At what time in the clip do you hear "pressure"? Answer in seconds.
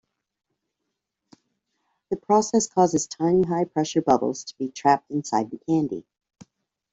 3.65-4.01